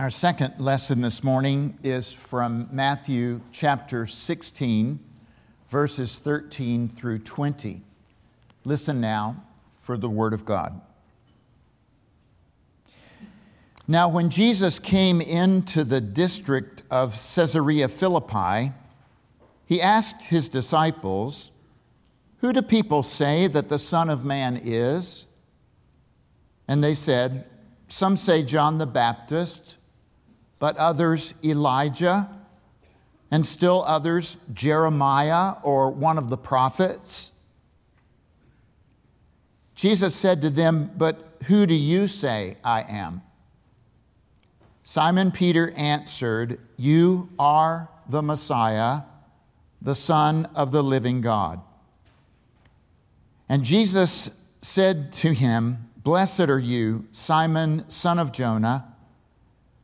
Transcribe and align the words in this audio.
Our 0.00 0.08
second 0.08 0.54
lesson 0.58 1.02
this 1.02 1.22
morning 1.22 1.78
is 1.82 2.10
from 2.10 2.70
Matthew 2.72 3.42
chapter 3.52 4.06
16, 4.06 4.98
verses 5.68 6.18
13 6.18 6.88
through 6.88 7.18
20. 7.18 7.82
Listen 8.64 9.02
now 9.02 9.44
for 9.82 9.98
the 9.98 10.08
Word 10.08 10.32
of 10.32 10.46
God. 10.46 10.80
Now, 13.86 14.08
when 14.08 14.30
Jesus 14.30 14.78
came 14.78 15.20
into 15.20 15.84
the 15.84 16.00
district 16.00 16.82
of 16.90 17.12
Caesarea 17.12 17.86
Philippi, 17.86 18.72
he 19.66 19.82
asked 19.82 20.22
his 20.22 20.48
disciples, 20.48 21.50
Who 22.38 22.54
do 22.54 22.62
people 22.62 23.02
say 23.02 23.48
that 23.48 23.68
the 23.68 23.78
Son 23.78 24.08
of 24.08 24.24
Man 24.24 24.58
is? 24.64 25.26
And 26.66 26.82
they 26.82 26.94
said, 26.94 27.44
Some 27.88 28.16
say 28.16 28.42
John 28.42 28.78
the 28.78 28.86
Baptist 28.86 29.76
but 30.60 30.76
others 30.76 31.34
Elijah, 31.42 32.30
and 33.32 33.44
still 33.44 33.82
others 33.84 34.36
Jeremiah 34.54 35.54
or 35.64 35.90
one 35.90 36.18
of 36.18 36.28
the 36.28 36.36
prophets. 36.36 37.32
Jesus 39.74 40.14
said 40.14 40.42
to 40.42 40.50
them, 40.50 40.92
But 40.96 41.38
who 41.46 41.66
do 41.66 41.74
you 41.74 42.06
say 42.06 42.56
I 42.62 42.82
am? 42.82 43.22
Simon 44.82 45.30
Peter 45.30 45.72
answered, 45.76 46.60
You 46.76 47.30
are 47.38 47.88
the 48.08 48.22
Messiah, 48.22 49.02
the 49.80 49.94
Son 49.94 50.46
of 50.54 50.72
the 50.72 50.82
living 50.82 51.20
God. 51.20 51.60
And 53.48 53.64
Jesus 53.64 54.30
said 54.60 55.12
to 55.14 55.32
him, 55.32 55.88
Blessed 55.96 56.40
are 56.40 56.58
you, 56.58 57.06
Simon, 57.12 57.84
son 57.88 58.18
of 58.18 58.32
Jonah. 58.32 58.89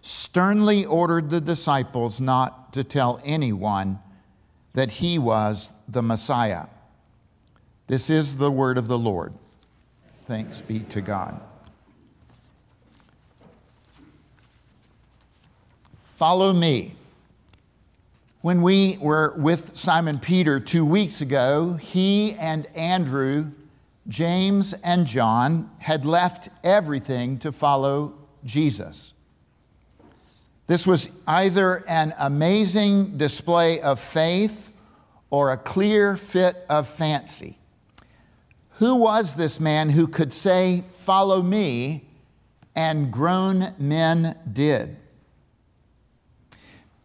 sternly 0.00 0.84
ordered 0.84 1.30
the 1.30 1.40
disciples 1.40 2.20
not 2.20 2.72
to 2.72 2.84
tell 2.84 3.20
anyone 3.24 3.98
that 4.74 4.92
he 4.92 5.18
was 5.18 5.72
the 5.88 6.02
Messiah. 6.02 6.66
This 7.86 8.10
is 8.10 8.36
the 8.36 8.50
word 8.50 8.78
of 8.78 8.86
the 8.86 8.98
Lord. 8.98 9.32
Thanks 10.26 10.60
be 10.60 10.80
to 10.80 11.00
God. 11.00 11.40
Follow 16.16 16.52
me. 16.52 16.94
When 18.40 18.62
we 18.62 18.98
were 19.00 19.34
with 19.36 19.76
Simon 19.76 20.18
Peter 20.18 20.60
two 20.60 20.84
weeks 20.84 21.20
ago, 21.20 21.74
he 21.74 22.34
and 22.34 22.66
Andrew, 22.74 23.50
James 24.06 24.74
and 24.84 25.06
John 25.06 25.70
had 25.78 26.04
left 26.04 26.48
everything 26.62 27.38
to 27.38 27.50
follow 27.50 28.14
Jesus. 28.44 29.12
This 30.68 30.86
was 30.86 31.08
either 31.26 31.82
an 31.88 32.14
amazing 32.18 33.16
display 33.16 33.80
of 33.80 33.98
faith 33.98 34.70
or 35.30 35.50
a 35.50 35.56
clear 35.56 36.16
fit 36.16 36.64
of 36.68 36.86
fancy. 36.86 37.58
Who 38.72 38.96
was 38.96 39.34
this 39.34 39.58
man 39.58 39.88
who 39.88 40.06
could 40.06 40.32
say, 40.32 40.84
Follow 40.98 41.42
me, 41.42 42.06
and 42.76 43.10
grown 43.10 43.74
men 43.78 44.38
did? 44.52 44.98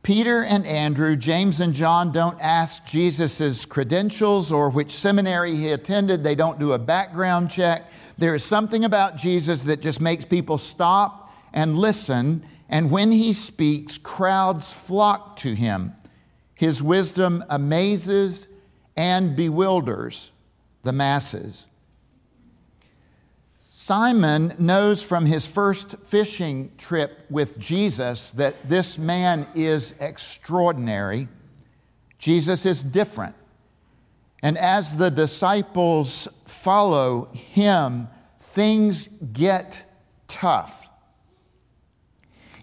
Peter 0.04 0.44
and 0.44 0.68
Andrew, 0.68 1.16
James 1.16 1.62
and 1.62 1.74
John 1.74 2.12
don't 2.12 2.40
ask 2.42 2.86
Jesus' 2.86 3.64
credentials 3.64 4.52
or 4.52 4.70
which 4.70 4.92
seminary 4.92 5.56
he 5.56 5.70
attended. 5.70 6.22
They 6.22 6.36
don't 6.36 6.60
do 6.60 6.74
a 6.74 6.78
background 6.78 7.50
check. 7.50 7.90
There 8.18 8.36
is 8.36 8.44
something 8.44 8.84
about 8.84 9.16
Jesus 9.16 9.64
that 9.64 9.80
just 9.80 10.02
makes 10.02 10.26
people 10.26 10.58
stop 10.58 11.34
and 11.54 11.78
listen 11.80 12.46
and 12.74 12.90
when 12.90 13.12
he 13.12 13.34
speaks, 13.34 14.00
crowds 14.00 14.74
flock 14.74 15.36
to 15.38 15.54
him. 15.54 15.94
His 16.56 16.82
wisdom 16.82 17.44
amazes 17.48 18.48
and 18.98 19.36
bewilders 19.36 20.32
the 20.82 20.92
masses. 20.92 21.68
Simon 23.68 24.56
knows 24.58 25.04
from 25.04 25.28
his 25.28 25.46
first 25.46 25.98
fishing 26.04 26.72
trip 26.80 27.28
with 27.30 27.60
Jesus 27.60 28.32
that 28.32 28.56
this 28.68 28.98
man 28.98 29.46
is 29.54 29.94
extraordinary. 30.00 31.28
Jesus 32.18 32.66
is 32.66 32.82
different. 32.82 33.36
And 34.42 34.58
as 34.58 34.96
the 34.96 35.12
disciples 35.12 36.28
follow 36.46 37.30
him, 37.34 38.08
things 38.40 39.10
get 39.32 39.86
tough. 40.28 40.83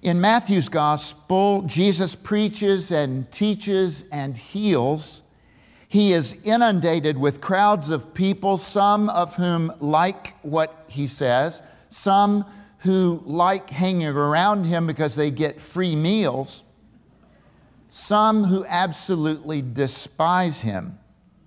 In 0.03 0.19
Matthew's 0.19 0.71
gospel, 0.71 1.61
Jesus 1.63 2.15
preaches 2.15 2.91
and 2.91 3.31
teaches 3.31 4.05
and 4.11 4.35
heals. 4.35 5.21
He 5.89 6.15
is 6.15 6.39
inundated 6.43 7.19
with 7.19 7.43
crowds 7.43 7.91
of 7.91 8.15
people, 8.15 8.57
some 8.57 9.11
of 9.11 9.37
whom 9.37 9.75
like 9.79 10.37
what 10.43 10.85
he 10.87 11.07
says, 11.07 11.63
some 11.91 12.47
who 12.79 13.23
like 13.27 13.69
hanging 13.69 14.09
around 14.09 14.65
him 14.65 14.87
because 14.87 15.17
they 15.17 15.31
get 15.31 15.61
free 15.61 15.95
meals, 15.95 16.63
some 17.91 18.45
who 18.45 18.65
absolutely 18.65 19.61
despise 19.61 20.63
him. 20.63 20.99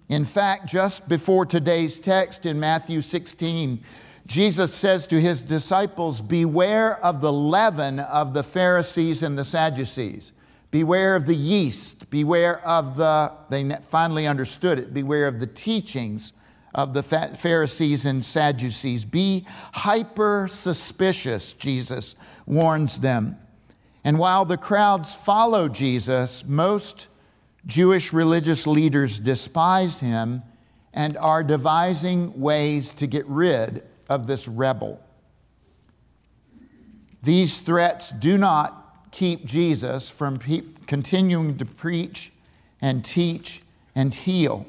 In 0.10 0.26
fact, 0.26 0.68
just 0.68 1.08
before 1.08 1.48
today's 1.48 2.00
text 2.00 2.46
in 2.46 2.60
Matthew 2.60 3.02
16, 3.02 3.84
Jesus 4.26 4.74
says 4.74 5.06
to 5.08 5.20
his 5.20 5.42
disciples, 5.42 6.22
Beware 6.22 6.98
of 7.04 7.20
the 7.20 7.32
leaven 7.32 8.00
of 8.00 8.34
the 8.34 8.44
Pharisees 8.44 9.22
and 9.22 9.38
the 9.38 9.46
Sadducees. 9.46 10.32
Beware 10.72 11.16
of 11.16 11.26
the 11.26 11.36
yeast. 11.36 12.10
Beware 12.10 12.66
of 12.66 12.96
the, 12.96 13.32
they 13.50 13.70
finally 13.90 14.28
understood 14.28 14.80
it, 14.80 14.94
beware 14.94 15.28
of 15.28 15.40
the 15.40 15.48
teachings 15.48 16.34
of 16.74 16.94
the 16.94 17.04
Pharisees 17.04 18.06
and 18.06 18.24
Sadducees. 18.24 19.06
Be 19.06 19.46
hyper 19.74 20.48
suspicious, 20.50 21.54
Jesus 21.54 22.16
warns 22.46 23.00
them. 23.00 23.38
And 24.04 24.18
while 24.18 24.46
the 24.46 24.58
crowds 24.58 25.14
follow 25.14 25.70
Jesus, 25.70 26.44
most 26.46 27.08
Jewish 27.66 28.12
religious 28.12 28.66
leaders 28.66 29.20
despise 29.20 30.00
him 30.00 30.42
and 30.94 31.18
are 31.18 31.44
devising 31.44 32.40
ways 32.40 32.94
to 32.96 33.08
get 33.08 33.26
rid 33.28 33.84
of 34.10 34.28
this 34.28 34.48
rebel. 34.48 35.02
These 37.22 37.62
threats 37.62 38.12
do 38.12 38.38
not 38.38 39.10
keep 39.12 39.46
Jesus 39.46 40.10
from 40.10 40.40
pe- 40.40 40.64
continuing 40.88 41.58
to 41.58 41.66
preach 41.66 42.32
and 42.82 43.06
teach 43.06 43.62
and 43.96 44.14
heal. 44.14 44.66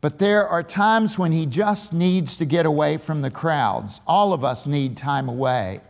But 0.00 0.18
there 0.18 0.46
are 0.46 0.62
times 0.62 1.18
when 1.18 1.32
he 1.32 1.46
just 1.46 1.92
needs 1.92 2.36
to 2.36 2.44
get 2.44 2.66
away 2.66 2.96
from 2.96 3.22
the 3.22 3.30
crowds. 3.30 4.00
All 4.06 4.32
of 4.32 4.44
us 4.44 4.66
need 4.66 4.96
time 4.96 5.28
away, 5.28 5.80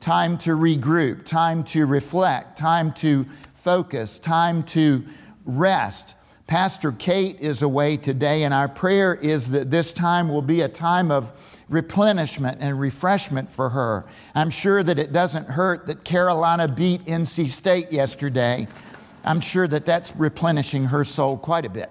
time 0.00 0.36
to 0.38 0.50
regroup, 0.50 1.24
time 1.24 1.64
to 1.64 1.86
reflect, 1.86 2.58
time 2.58 2.92
to 2.94 3.26
focus, 3.54 4.18
time 4.18 4.62
to 4.64 5.04
rest. 5.44 6.14
Pastor 6.46 6.92
Kate 6.92 7.40
is 7.40 7.62
away 7.62 7.96
today, 7.96 8.42
and 8.42 8.52
our 8.52 8.68
prayer 8.68 9.14
is 9.14 9.50
that 9.50 9.70
this 9.70 9.92
time 9.92 10.28
will 10.28 10.42
be 10.42 10.62
a 10.62 10.68
time 10.68 11.10
of 11.10 11.32
replenishment 11.68 12.58
and 12.60 12.78
refreshment 12.78 13.50
for 13.50 13.70
her. 13.70 14.04
I'm 14.34 14.50
sure 14.50 14.82
that 14.82 14.98
it 14.98 15.12
doesn't 15.12 15.48
hurt 15.48 15.86
that 15.86 16.04
Carolina 16.04 16.68
beat 16.68 17.04
NC 17.06 17.48
State 17.50 17.92
yesterday. 17.92 18.66
I'm 19.24 19.40
sure 19.40 19.68
that 19.68 19.86
that's 19.86 20.14
replenishing 20.16 20.84
her 20.84 21.04
soul 21.04 21.38
quite 21.38 21.64
a 21.64 21.70
bit. 21.70 21.90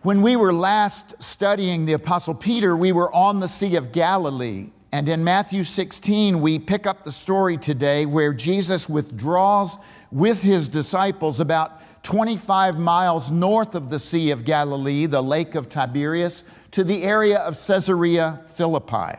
When 0.00 0.22
we 0.22 0.34
were 0.34 0.52
last 0.52 1.22
studying 1.22 1.84
the 1.84 1.92
Apostle 1.92 2.34
Peter, 2.34 2.76
we 2.76 2.90
were 2.90 3.14
on 3.14 3.38
the 3.38 3.48
Sea 3.48 3.76
of 3.76 3.92
Galilee. 3.92 4.70
And 4.90 5.08
in 5.08 5.22
Matthew 5.22 5.62
16, 5.62 6.40
we 6.40 6.58
pick 6.58 6.86
up 6.86 7.04
the 7.04 7.12
story 7.12 7.56
today 7.56 8.04
where 8.04 8.32
Jesus 8.32 8.88
withdraws 8.88 9.78
with 10.10 10.42
his 10.42 10.68
disciples 10.68 11.38
about 11.38 11.80
25 12.02 12.78
miles 12.78 13.30
north 13.30 13.74
of 13.74 13.90
the 13.90 13.98
Sea 13.98 14.30
of 14.30 14.44
Galilee, 14.44 15.06
the 15.06 15.22
Lake 15.22 15.54
of 15.54 15.68
Tiberias, 15.68 16.42
to 16.72 16.82
the 16.82 17.04
area 17.04 17.38
of 17.38 17.64
Caesarea 17.64 18.40
Philippi. 18.48 19.18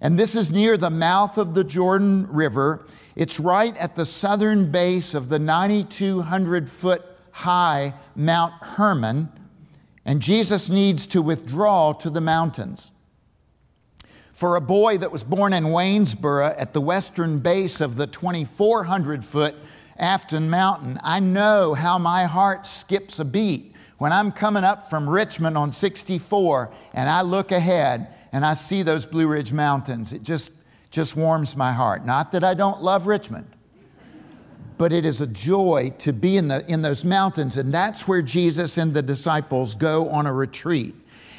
And 0.00 0.18
this 0.18 0.36
is 0.36 0.50
near 0.50 0.76
the 0.76 0.90
mouth 0.90 1.38
of 1.38 1.54
the 1.54 1.64
Jordan 1.64 2.28
River. 2.30 2.86
It's 3.16 3.40
right 3.40 3.76
at 3.76 3.96
the 3.96 4.04
southern 4.04 4.70
base 4.70 5.12
of 5.12 5.28
the 5.28 5.40
9,200 5.40 6.70
foot 6.70 7.04
high 7.32 7.94
Mount 8.14 8.52
Hermon, 8.62 9.28
and 10.04 10.22
Jesus 10.22 10.68
needs 10.68 11.06
to 11.08 11.20
withdraw 11.20 11.92
to 11.94 12.10
the 12.10 12.20
mountains. 12.20 12.92
For 14.32 14.54
a 14.54 14.60
boy 14.60 14.98
that 14.98 15.10
was 15.10 15.24
born 15.24 15.52
in 15.52 15.64
Waynesboro 15.64 16.54
at 16.56 16.72
the 16.72 16.80
western 16.80 17.40
base 17.40 17.80
of 17.80 17.96
the 17.96 18.06
2,400 18.06 19.24
foot 19.24 19.56
Afton 19.98 20.48
Mountain, 20.48 20.98
I 21.02 21.20
know 21.20 21.74
how 21.74 21.98
my 21.98 22.24
heart 22.24 22.66
skips 22.66 23.18
a 23.18 23.24
beat 23.24 23.74
when 23.98 24.12
I'm 24.12 24.30
coming 24.30 24.64
up 24.64 24.88
from 24.88 25.08
Richmond 25.08 25.58
on 25.58 25.72
64 25.72 26.72
and 26.94 27.08
I 27.08 27.22
look 27.22 27.50
ahead 27.50 28.14
and 28.32 28.44
I 28.44 28.54
see 28.54 28.82
those 28.82 29.06
Blue 29.06 29.26
Ridge 29.26 29.52
Mountains. 29.52 30.12
It 30.12 30.22
just, 30.22 30.52
just 30.90 31.16
warms 31.16 31.56
my 31.56 31.72
heart. 31.72 32.06
Not 32.06 32.32
that 32.32 32.44
I 32.44 32.54
don't 32.54 32.82
love 32.82 33.06
Richmond, 33.06 33.46
but 34.76 34.92
it 34.92 35.04
is 35.04 35.20
a 35.20 35.26
joy 35.26 35.92
to 35.98 36.12
be 36.12 36.36
in, 36.36 36.48
the, 36.48 36.64
in 36.70 36.82
those 36.82 37.04
mountains. 37.04 37.56
And 37.56 37.74
that's 37.74 38.06
where 38.06 38.22
Jesus 38.22 38.78
and 38.78 38.94
the 38.94 39.02
disciples 39.02 39.74
go 39.74 40.08
on 40.08 40.26
a 40.26 40.32
retreat. 40.32 40.94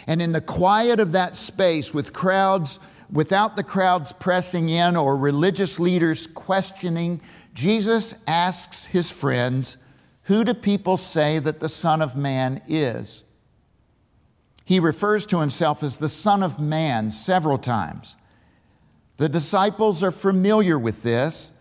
And 0.07 0.21
in 0.21 0.31
the 0.31 0.41
quiet 0.41 0.99
of 0.99 1.11
that 1.13 1.35
space, 1.35 1.93
with 1.93 2.11
crowds, 2.11 2.79
without 3.11 3.55
the 3.55 3.63
crowds 3.63 4.11
pressing 4.11 4.69
in 4.69 4.97
or 4.97 5.15
religious 5.15 5.79
leaders 5.79 6.27
questioning, 6.27 7.21
Jesus 7.59 8.15
asks 8.25 8.85
his 8.85 9.11
friends, 9.11 9.75
Who 10.23 10.45
do 10.45 10.53
people 10.53 10.95
say 10.95 11.39
that 11.39 11.59
the 11.59 11.67
Son 11.67 12.01
of 12.01 12.15
Man 12.15 12.61
is? 12.69 13.25
He 14.63 14.79
refers 14.79 15.25
to 15.25 15.41
himself 15.41 15.83
as 15.83 15.97
the 15.97 16.07
Son 16.07 16.41
of 16.41 16.57
Man 16.57 17.11
several 17.11 17.57
times. 17.57 18.15
The 19.17 19.27
disciples 19.27 20.01
are 20.03 20.11
familiar 20.11 20.79
with 20.79 21.03
this, 21.03 21.51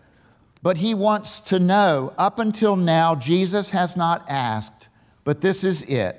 but 0.63 0.77
he 0.77 0.93
wants 0.93 1.41
to 1.41 1.59
know. 1.59 2.13
Up 2.17 2.39
until 2.39 2.77
now, 2.77 3.13
Jesus 3.13 3.71
has 3.71 3.97
not 3.97 4.23
asked, 4.29 4.87
but 5.25 5.41
this 5.41 5.65
is 5.65 5.81
it. 5.81 6.17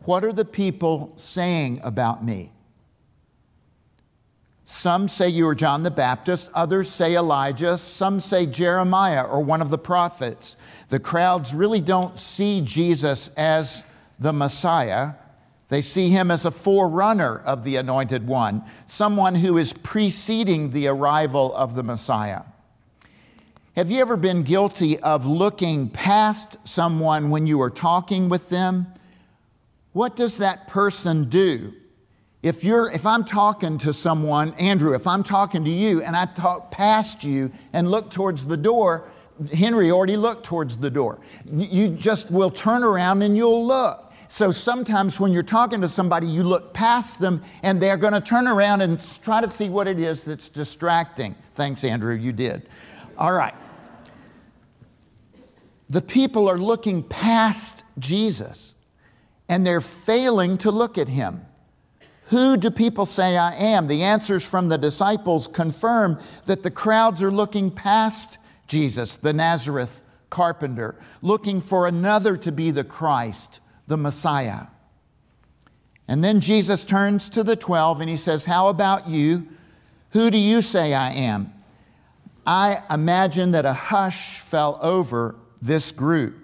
What 0.00 0.26
are 0.26 0.32
the 0.34 0.44
people 0.44 1.14
saying 1.16 1.80
about 1.82 2.22
me? 2.22 2.52
Some 4.66 5.08
say 5.08 5.28
you 5.28 5.46
are 5.46 5.54
John 5.54 5.82
the 5.82 5.90
Baptist, 5.90 6.48
others 6.54 6.90
say 6.90 7.14
Elijah, 7.16 7.76
some 7.76 8.18
say 8.18 8.46
Jeremiah 8.46 9.22
or 9.22 9.42
one 9.42 9.60
of 9.60 9.68
the 9.68 9.78
prophets. 9.78 10.56
The 10.88 10.98
crowds 10.98 11.52
really 11.52 11.80
don't 11.80 12.18
see 12.18 12.62
Jesus 12.62 13.28
as 13.36 13.84
the 14.18 14.32
Messiah. 14.32 15.14
They 15.68 15.82
see 15.82 16.08
him 16.08 16.30
as 16.30 16.46
a 16.46 16.50
forerunner 16.50 17.36
of 17.36 17.64
the 17.64 17.76
anointed 17.76 18.26
one, 18.26 18.64
someone 18.86 19.34
who 19.34 19.58
is 19.58 19.74
preceding 19.74 20.70
the 20.70 20.86
arrival 20.86 21.54
of 21.54 21.74
the 21.74 21.82
Messiah. 21.82 22.42
Have 23.76 23.90
you 23.90 24.00
ever 24.00 24.16
been 24.16 24.44
guilty 24.44 24.98
of 25.00 25.26
looking 25.26 25.90
past 25.90 26.56
someone 26.64 27.28
when 27.28 27.46
you 27.46 27.60
are 27.60 27.70
talking 27.70 28.30
with 28.30 28.48
them? 28.48 28.86
What 29.92 30.16
does 30.16 30.38
that 30.38 30.68
person 30.68 31.28
do? 31.28 31.74
If, 32.44 32.62
you're, 32.62 32.90
if 32.90 33.06
I'm 33.06 33.24
talking 33.24 33.78
to 33.78 33.92
someone, 33.94 34.52
Andrew, 34.58 34.94
if 34.94 35.06
I'm 35.06 35.24
talking 35.24 35.64
to 35.64 35.70
you 35.70 36.02
and 36.02 36.14
I 36.14 36.26
talk 36.26 36.70
past 36.70 37.24
you 37.24 37.50
and 37.72 37.90
look 37.90 38.10
towards 38.10 38.44
the 38.44 38.56
door, 38.58 39.08
Henry 39.54 39.90
already 39.90 40.18
looked 40.18 40.44
towards 40.44 40.76
the 40.76 40.90
door. 40.90 41.20
You 41.50 41.88
just 41.88 42.30
will 42.30 42.50
turn 42.50 42.84
around 42.84 43.22
and 43.22 43.34
you'll 43.34 43.66
look. 43.66 44.12
So 44.28 44.50
sometimes 44.50 45.18
when 45.18 45.32
you're 45.32 45.42
talking 45.42 45.80
to 45.80 45.88
somebody, 45.88 46.26
you 46.26 46.42
look 46.42 46.74
past 46.74 47.18
them 47.18 47.42
and 47.62 47.80
they're 47.80 47.96
going 47.96 48.12
to 48.12 48.20
turn 48.20 48.46
around 48.46 48.82
and 48.82 49.02
try 49.22 49.40
to 49.40 49.48
see 49.48 49.70
what 49.70 49.88
it 49.88 49.98
is 49.98 50.22
that's 50.22 50.50
distracting. 50.50 51.34
Thanks, 51.54 51.82
Andrew, 51.82 52.14
you 52.14 52.32
did. 52.32 52.68
All 53.16 53.32
right. 53.32 53.54
The 55.88 56.02
people 56.02 56.50
are 56.50 56.58
looking 56.58 57.04
past 57.04 57.84
Jesus 57.98 58.74
and 59.48 59.66
they're 59.66 59.80
failing 59.80 60.58
to 60.58 60.70
look 60.70 60.98
at 60.98 61.08
him. 61.08 61.46
Who 62.28 62.56
do 62.56 62.70
people 62.70 63.06
say 63.06 63.36
I 63.36 63.54
am? 63.54 63.86
The 63.86 64.02
answers 64.02 64.46
from 64.46 64.68
the 64.68 64.78
disciples 64.78 65.46
confirm 65.46 66.18
that 66.46 66.62
the 66.62 66.70
crowds 66.70 67.22
are 67.22 67.30
looking 67.30 67.70
past 67.70 68.38
Jesus, 68.66 69.16
the 69.16 69.32
Nazareth 69.32 70.02
carpenter, 70.30 70.96
looking 71.22 71.60
for 71.60 71.86
another 71.86 72.36
to 72.38 72.50
be 72.50 72.70
the 72.70 72.84
Christ, 72.84 73.60
the 73.86 73.96
Messiah. 73.96 74.66
And 76.08 76.24
then 76.24 76.40
Jesus 76.40 76.84
turns 76.84 77.28
to 77.30 77.42
the 77.42 77.56
12 77.56 78.00
and 78.00 78.10
he 78.10 78.16
says, 78.16 78.44
How 78.44 78.68
about 78.68 79.08
you? 79.08 79.46
Who 80.10 80.30
do 80.30 80.38
you 80.38 80.62
say 80.62 80.94
I 80.94 81.12
am? 81.12 81.52
I 82.46 82.82
imagine 82.90 83.52
that 83.52 83.64
a 83.64 83.72
hush 83.72 84.40
fell 84.40 84.78
over 84.82 85.36
this 85.62 85.92
group. 85.92 86.36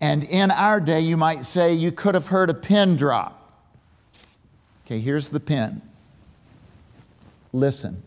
And 0.00 0.24
in 0.24 0.50
our 0.50 0.80
day, 0.80 1.00
you 1.00 1.16
might 1.16 1.44
say 1.44 1.74
you 1.74 1.90
could 1.90 2.14
have 2.14 2.28
heard 2.28 2.50
a 2.50 2.54
pin 2.54 2.96
drop. 2.96 3.43
Okay, 4.86 4.98
here's 4.98 5.28
the 5.28 5.40
pin. 5.40 5.80
Listen. 7.52 8.02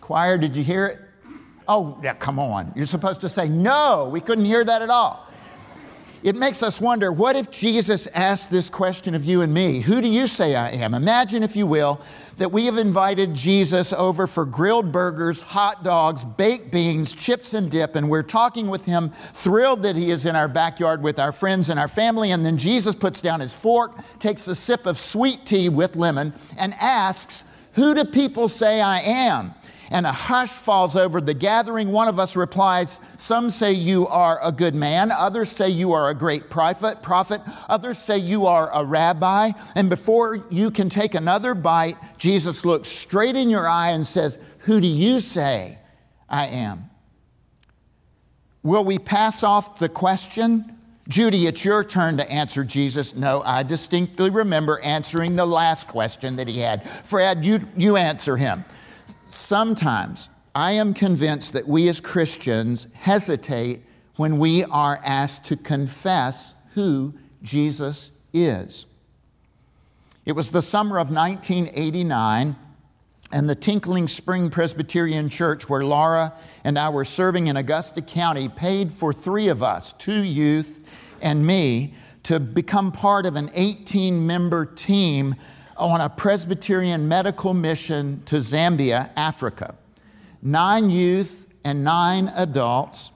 Choir, 0.00 0.38
did 0.38 0.56
you 0.56 0.64
hear 0.64 0.86
it? 0.86 1.00
Oh, 1.66 1.98
yeah, 2.02 2.14
come 2.14 2.38
on. 2.38 2.72
You're 2.74 2.86
supposed 2.86 3.20
to 3.20 3.28
say, 3.28 3.48
no, 3.48 4.08
we 4.10 4.20
couldn't 4.20 4.46
hear 4.46 4.64
that 4.64 4.80
at 4.80 4.90
all 4.90 5.27
it 6.22 6.34
makes 6.34 6.62
us 6.62 6.80
wonder 6.80 7.12
what 7.12 7.36
if 7.36 7.50
Jesus 7.50 8.08
asked 8.08 8.50
this 8.50 8.68
question 8.68 9.14
of 9.14 9.24
you 9.24 9.42
and 9.42 9.54
me? 9.54 9.80
Who 9.80 10.00
do 10.00 10.08
you 10.08 10.26
say 10.26 10.56
I 10.56 10.70
am? 10.70 10.94
Imagine, 10.94 11.42
if 11.42 11.54
you 11.54 11.66
will, 11.66 12.00
that 12.38 12.50
we 12.50 12.66
have 12.66 12.76
invited 12.76 13.34
Jesus 13.34 13.92
over 13.92 14.26
for 14.26 14.44
grilled 14.44 14.90
burgers, 14.90 15.40
hot 15.40 15.84
dogs, 15.84 16.24
baked 16.24 16.72
beans, 16.72 17.14
chips 17.14 17.54
and 17.54 17.70
dip, 17.70 17.94
and 17.94 18.08
we're 18.08 18.22
talking 18.22 18.68
with 18.68 18.84
him, 18.84 19.12
thrilled 19.32 19.82
that 19.82 19.96
he 19.96 20.10
is 20.10 20.26
in 20.26 20.34
our 20.34 20.48
backyard 20.48 21.02
with 21.02 21.18
our 21.18 21.32
friends 21.32 21.70
and 21.70 21.78
our 21.78 21.88
family. 21.88 22.32
And 22.32 22.44
then 22.44 22.58
Jesus 22.58 22.94
puts 22.94 23.20
down 23.20 23.40
his 23.40 23.54
fork, 23.54 23.98
takes 24.18 24.48
a 24.48 24.54
sip 24.54 24.86
of 24.86 24.98
sweet 24.98 25.46
tea 25.46 25.68
with 25.68 25.96
lemon, 25.96 26.34
and 26.56 26.74
asks, 26.74 27.44
Who 27.72 27.94
do 27.94 28.04
people 28.04 28.48
say 28.48 28.80
I 28.80 29.00
am? 29.00 29.54
And 29.90 30.06
a 30.06 30.12
hush 30.12 30.50
falls 30.50 30.96
over 30.96 31.20
the 31.20 31.34
gathering. 31.34 31.90
One 31.90 32.08
of 32.08 32.18
us 32.18 32.36
replies, 32.36 33.00
Some 33.16 33.50
say 33.50 33.72
you 33.72 34.06
are 34.08 34.38
a 34.42 34.52
good 34.52 34.74
man, 34.74 35.10
others 35.10 35.50
say 35.50 35.68
you 35.68 35.92
are 35.92 36.10
a 36.10 36.14
great 36.14 36.50
prophet, 36.50 37.02
prophet, 37.02 37.40
others 37.68 37.98
say 37.98 38.18
you 38.18 38.46
are 38.46 38.70
a 38.72 38.84
rabbi. 38.84 39.52
And 39.74 39.88
before 39.88 40.44
you 40.50 40.70
can 40.70 40.88
take 40.88 41.14
another 41.14 41.54
bite, 41.54 41.96
Jesus 42.18 42.64
looks 42.64 42.88
straight 42.88 43.36
in 43.36 43.50
your 43.50 43.68
eye 43.68 43.90
and 43.90 44.06
says, 44.06 44.38
Who 44.60 44.80
do 44.80 44.88
you 44.88 45.20
say 45.20 45.78
I 46.28 46.46
am? 46.46 46.90
Will 48.62 48.84
we 48.84 48.98
pass 48.98 49.42
off 49.42 49.78
the 49.78 49.88
question? 49.88 50.74
Judy, 51.08 51.46
it's 51.46 51.64
your 51.64 51.82
turn 51.82 52.18
to 52.18 52.30
answer 52.30 52.64
Jesus. 52.64 53.14
No, 53.14 53.40
I 53.40 53.62
distinctly 53.62 54.28
remember 54.28 54.78
answering 54.80 55.36
the 55.36 55.46
last 55.46 55.88
question 55.88 56.36
that 56.36 56.48
he 56.48 56.58
had. 56.58 56.86
Fred, 57.04 57.46
you, 57.46 57.66
you 57.78 57.96
answer 57.96 58.36
him. 58.36 58.66
Sometimes 59.30 60.30
I 60.54 60.72
am 60.72 60.94
convinced 60.94 61.52
that 61.52 61.68
we 61.68 61.88
as 61.88 62.00
Christians 62.00 62.88
hesitate 62.94 63.82
when 64.16 64.38
we 64.38 64.64
are 64.64 64.98
asked 65.04 65.44
to 65.44 65.56
confess 65.56 66.54
who 66.74 67.14
Jesus 67.42 68.10
is. 68.32 68.86
It 70.24 70.32
was 70.32 70.50
the 70.50 70.62
summer 70.62 70.98
of 70.98 71.10
1989, 71.10 72.56
and 73.30 73.48
the 73.48 73.54
Tinkling 73.54 74.08
Spring 74.08 74.48
Presbyterian 74.48 75.28
Church, 75.28 75.68
where 75.68 75.84
Laura 75.84 76.32
and 76.64 76.78
I 76.78 76.88
were 76.88 77.04
serving 77.04 77.48
in 77.48 77.58
Augusta 77.58 78.00
County, 78.00 78.48
paid 78.48 78.90
for 78.90 79.12
three 79.12 79.48
of 79.48 79.62
us, 79.62 79.92
two 79.92 80.22
youth 80.22 80.80
and 81.20 81.46
me, 81.46 81.92
to 82.22 82.40
become 82.40 82.90
part 82.90 83.26
of 83.26 83.36
an 83.36 83.50
18 83.52 84.26
member 84.26 84.64
team 84.64 85.34
on 85.78 86.00
a 86.00 86.08
Presbyterian 86.08 87.08
medical 87.08 87.54
mission 87.54 88.22
to 88.26 88.36
Zambia, 88.36 89.10
Africa. 89.16 89.74
Nine 90.42 90.90
youth 90.90 91.46
and 91.64 91.84
nine 91.84 92.32
adults 92.34 93.12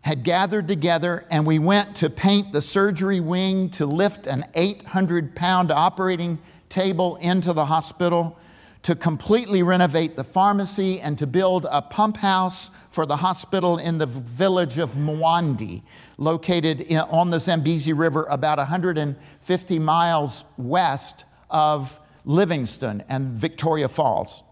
had 0.00 0.22
gathered 0.22 0.68
together, 0.68 1.24
and 1.30 1.46
we 1.46 1.58
went 1.58 1.96
to 1.96 2.10
paint 2.10 2.52
the 2.52 2.60
surgery 2.60 3.20
wing, 3.20 3.70
to 3.70 3.86
lift 3.86 4.26
an 4.26 4.44
800 4.54 5.34
pound 5.34 5.70
operating 5.70 6.38
table 6.68 7.16
into 7.16 7.52
the 7.52 7.64
hospital, 7.64 8.38
to 8.82 8.94
completely 8.94 9.62
renovate 9.62 10.14
the 10.14 10.24
pharmacy, 10.24 11.00
and 11.00 11.16
to 11.18 11.26
build 11.26 11.66
a 11.70 11.80
pump 11.80 12.18
house 12.18 12.70
for 12.90 13.06
the 13.06 13.16
hospital 13.16 13.78
in 13.78 13.96
the 13.98 14.06
village 14.06 14.78
of 14.78 14.94
Mwandi, 14.94 15.82
located 16.18 16.92
on 17.08 17.30
the 17.30 17.40
Zambezi 17.40 17.92
River 17.92 18.26
about 18.28 18.58
150 18.58 19.78
miles 19.78 20.44
west 20.58 21.24
of 21.50 22.00
Livingstone 22.24 23.04
and 23.08 23.28
Victoria 23.32 23.88
Falls. 23.88 24.42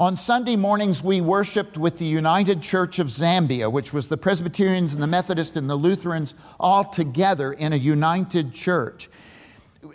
On 0.00 0.16
Sunday 0.16 0.56
mornings, 0.56 1.04
we 1.04 1.20
worshiped 1.20 1.76
with 1.76 1.98
the 1.98 2.06
United 2.06 2.62
Church 2.62 2.98
of 2.98 3.08
Zambia, 3.08 3.70
which 3.70 3.92
was 3.92 4.08
the 4.08 4.16
Presbyterians 4.16 4.94
and 4.94 5.02
the 5.02 5.06
Methodists 5.06 5.58
and 5.58 5.68
the 5.68 5.76
Lutherans 5.76 6.34
all 6.58 6.84
together 6.84 7.52
in 7.52 7.74
a 7.74 7.76
united 7.76 8.54
church. 8.54 9.10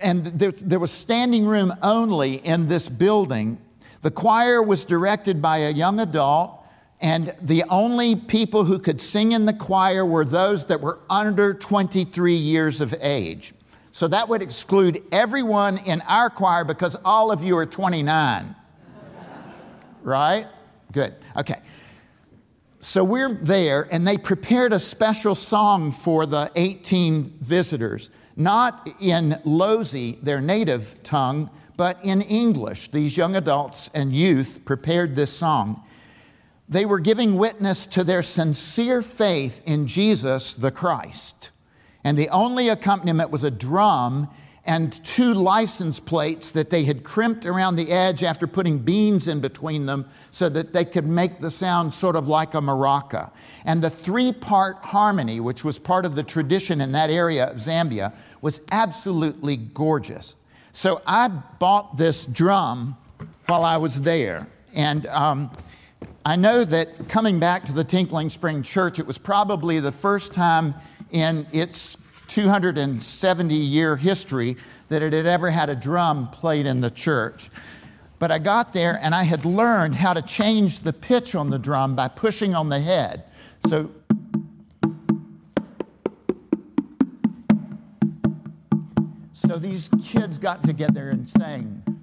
And 0.03 0.25
there, 0.27 0.51
there, 0.51 0.77
was 0.77 0.91
standing 0.91 1.45
room 1.48 1.74
only 1.81 2.36
in 2.36 2.67
this 2.67 2.88
building. 2.88 3.57
The 4.03 4.12
choir 4.12 4.62
was 4.62 4.86
directed 4.86 5.41
by 5.41 5.57
a 5.57 5.72
young 5.72 6.00
adult, 6.00 6.63
and 7.01 7.34
the 7.41 7.63
only 7.69 8.15
people 8.15 8.63
who 8.63 8.77
could 8.77 9.01
sing 9.01 9.31
in 9.31 9.45
the 9.45 9.53
choir 9.53 10.05
were 10.05 10.24
those 10.24 10.67
that 10.67 10.81
were 10.81 11.00
under 11.10 11.51
23 11.55 12.36
years 12.36 12.79
of 12.79 12.93
age. 13.01 13.55
So 13.95 14.09
that 14.09 14.27
would 14.27 14.41
exclude 14.41 15.01
everyone 15.13 15.77
in 15.77 16.01
our 16.01 16.29
choir 16.29 16.65
because 16.65 16.97
all 17.05 17.31
of 17.31 17.45
you 17.45 17.55
are 17.57 17.65
29 17.65 18.53
right? 20.05 20.47
Good. 20.91 21.15
Okay. 21.35 21.61
So 22.79 23.03
we're 23.03 23.33
there, 23.33 23.87
and 23.91 24.07
they 24.07 24.17
prepared 24.17 24.71
a 24.71 24.79
special 24.79 25.33
song 25.33 25.91
for 25.91 26.25
the 26.25 26.51
18 26.55 27.37
visitors, 27.41 28.11
not 28.35 28.87
in 28.99 29.41
Lozi, 29.45 30.21
their 30.21 30.39
native 30.39 31.01
tongue, 31.01 31.49
but 31.77 31.97
in 32.03 32.21
English. 32.21 32.91
These 32.91 33.17
young 33.17 33.35
adults 33.35 33.89
and 33.93 34.13
youth 34.13 34.63
prepared 34.65 35.15
this 35.15 35.31
song. 35.31 35.83
They 36.69 36.85
were 36.85 36.99
giving 36.99 37.37
witness 37.37 37.85
to 37.87 38.03
their 38.03 38.23
sincere 38.23 39.01
faith 39.01 39.61
in 39.65 39.87
Jesus 39.87 40.53
the 40.53 40.71
Christ. 40.71 41.51
And 42.05 42.17
the 42.17 42.29
only 42.29 42.69
accompaniment 42.69 43.31
was 43.31 43.43
a 43.43 43.51
drum 43.51 44.29
and 44.63 45.03
two 45.03 45.33
license 45.33 46.00
plates 46.00 46.51
that 46.51 46.69
they 46.69 46.85
had 46.85 47.03
crimped 47.03 47.47
around 47.47 47.75
the 47.75 47.91
edge 47.91 48.24
after 48.24 48.45
putting 48.45 48.77
beans 48.77 49.27
in 49.27 49.39
between 49.39 49.88
them 49.88 50.07
so 50.29 50.47
that 50.50 50.71
they 50.71 50.85
could 50.85 51.07
make 51.07 51.41
the 51.41 51.50
sound 51.50 51.93
sort 51.93 52.15
of 52.15 52.27
like 52.27 52.53
a 52.53 52.62
maraca. 52.62 53.31
And 53.65 53.83
the 53.83 53.89
three 53.89 54.31
part 54.31 54.77
harmony, 54.77 55.39
which 55.39 55.63
was 55.63 55.79
part 55.79 56.05
of 56.05 56.15
the 56.15 56.24
tradition 56.24 56.79
in 56.79 56.91
that 56.91 57.09
area 57.09 57.47
of 57.47 57.57
Zambia, 57.57 58.13
was 58.41 58.62
absolutely 58.71 59.57
gorgeous. 59.57 60.35
So 60.71 61.01
I 61.07 61.27
bought 61.27 61.97
this 61.97 62.25
drum 62.25 62.97
while 63.47 63.63
I 63.63 63.77
was 63.77 64.01
there. 64.01 64.47
And 64.75 65.07
um, 65.07 65.50
I 66.24 66.35
know 66.35 66.65
that 66.65 67.09
coming 67.09 67.39
back 67.39 67.65
to 67.65 67.71
the 67.71 67.83
Tinkling 67.83 68.29
Spring 68.29 68.62
Church, 68.62 69.00
it 69.00 69.07
was 69.07 69.17
probably 69.17 69.79
the 69.79 69.91
first 69.91 70.33
time 70.33 70.75
in 71.12 71.45
its 71.51 71.97
270 72.27 73.55
year 73.55 73.95
history 73.95 74.57
that 74.88 75.01
it 75.01 75.13
had 75.13 75.25
ever 75.25 75.50
had 75.50 75.69
a 75.69 75.75
drum 75.75 76.27
played 76.27 76.65
in 76.65 76.81
the 76.81 76.91
church. 76.91 77.50
But 78.19 78.31
I 78.31 78.39
got 78.39 78.74
there 78.74 79.00
and 79.01 79.13
I 79.13 79.24
had 79.24 79.45
learned 79.45 79.95
how 79.95 80.13
to 80.13 80.21
change 80.21 80.79
the 80.79 80.93
pitch 80.93 81.35
on 81.35 81.50
the 81.50 81.59
drum 81.59 81.95
by 81.95 82.07
pushing 82.07 82.55
on 82.55 82.69
the 82.69 82.79
head. 82.79 83.25
So 83.67 83.91
So 89.47 89.59
these 89.59 89.89
kids 90.03 90.39
got 90.39 90.63
together 90.63 91.12
and 91.12 91.29
sang. 91.29 91.94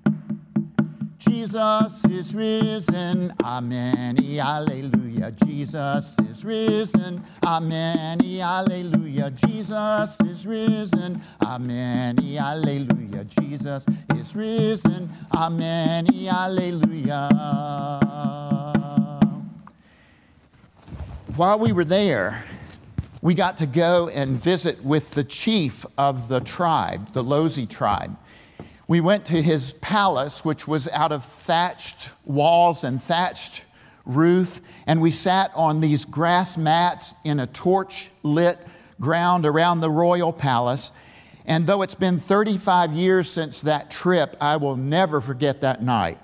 Jesus 1.33 2.05
is 2.11 2.35
risen, 2.35 3.33
amen, 3.43 4.17
hallelujah. 4.19 5.31
Jesus 5.47 6.15
is 6.31 6.45
risen, 6.45 7.25
amen, 7.43 8.21
hallelujah. 8.21 9.31
Jesus 9.31 10.21
is 10.27 10.47
risen, 10.47 11.23
amen, 11.43 12.19
hallelujah. 12.19 13.25
Jesus 13.41 13.87
is 14.15 14.37
risen, 14.37 15.11
amen, 15.35 16.05
hallelujah. 16.05 17.31
While 21.37 21.59
we 21.59 21.73
were 21.73 21.85
there, 21.85 22.45
we 23.23 23.33
got 23.33 23.57
to 23.57 23.67
go 23.67 24.09
and 24.09 24.37
visit 24.37 24.85
with 24.85 25.13
the 25.13 25.25
chief 25.25 25.87
of 25.97 26.29
the 26.29 26.41
tribe, 26.41 27.15
the 27.15 27.25
Lozi 27.25 27.67
tribe. 27.67 28.19
We 28.93 29.01
went 29.01 29.25
to 29.25 29.41
his 29.43 29.73
palace, 29.81 30.45
which 30.45 30.69
was 30.69 30.87
out 30.89 31.13
of 31.13 31.25
thatched 31.25 32.11
walls 32.27 32.85
and 32.85 33.03
thatched 33.03 33.65
roof, 34.05 34.61
and 34.87 35.01
we 35.01 35.11
sat 35.11 35.51
on 35.55 35.81
these 35.81 36.05
grass 36.05 36.59
mats 36.59 37.15
in 37.25 37.41
a 37.41 37.47
torch 37.47 38.11
lit 38.23 38.59
ground 39.01 39.47
around 39.47 39.81
the 39.81 39.89
royal 39.89 40.31
palace. 40.31 40.93
And 41.47 41.67
though 41.67 41.81
it's 41.81 41.95
been 41.95 42.19
35 42.19 42.93
years 42.93 43.31
since 43.31 43.63
that 43.63 43.91
trip, 43.91 44.37
I 44.43 44.57
will 44.57 44.77
never 44.77 45.23
forget 45.23 45.63
that 45.63 45.83
night. 45.83 46.19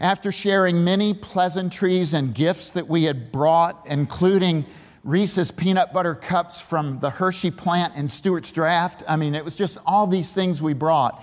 After 0.00 0.32
sharing 0.32 0.84
many 0.84 1.12
pleasantries 1.12 2.14
and 2.14 2.34
gifts 2.34 2.70
that 2.70 2.88
we 2.88 3.04
had 3.04 3.30
brought, 3.30 3.86
including 3.90 4.64
Reese's 5.04 5.50
peanut 5.50 5.92
butter 5.92 6.14
cups 6.14 6.62
from 6.62 6.98
the 6.98 7.10
Hershey 7.10 7.50
plant 7.50 7.92
and 7.94 8.10
Stuarts 8.10 8.50
Draft, 8.52 9.02
I 9.06 9.16
mean, 9.16 9.34
it 9.34 9.44
was 9.44 9.54
just 9.54 9.76
all 9.84 10.06
these 10.06 10.32
things 10.32 10.62
we 10.62 10.72
brought 10.72 11.22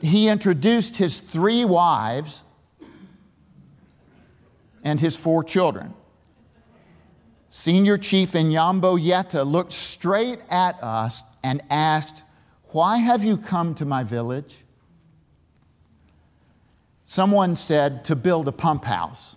he 0.00 0.28
introduced 0.28 0.96
his 0.96 1.20
three 1.20 1.64
wives 1.64 2.42
and 4.82 5.00
his 5.00 5.16
four 5.16 5.42
children. 5.44 5.94
Senior 7.50 7.98
Chief 7.98 8.32
Inyambo 8.32 8.98
Yeta 8.98 9.46
looked 9.46 9.72
straight 9.72 10.40
at 10.50 10.82
us 10.82 11.22
and 11.42 11.62
asked, 11.70 12.22
Why 12.70 12.98
have 12.98 13.24
you 13.24 13.36
come 13.36 13.74
to 13.76 13.84
my 13.84 14.04
village? 14.04 14.56
Someone 17.04 17.56
said, 17.56 18.06
To 18.06 18.16
build 18.16 18.48
a 18.48 18.52
pump 18.52 18.84
house. 18.84 19.36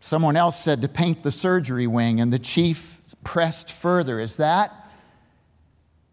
Someone 0.00 0.36
else 0.36 0.62
said, 0.62 0.82
To 0.82 0.88
paint 0.88 1.22
the 1.22 1.32
surgery 1.32 1.86
wing. 1.86 2.20
And 2.20 2.30
the 2.30 2.38
chief 2.38 3.00
pressed 3.24 3.70
further, 3.72 4.20
Is 4.20 4.36
that? 4.36 4.70